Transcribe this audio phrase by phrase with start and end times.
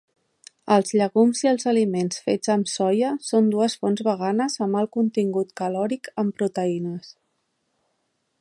[0.75, 5.55] Els llegums i els aliments fets amb soia són dues fonts veganes amb alt contingut
[5.63, 7.17] calòric en proteïnes.